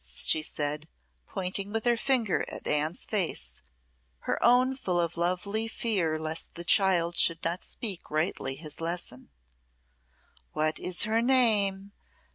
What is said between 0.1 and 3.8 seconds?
she said, pointing with her finger at Anne's face,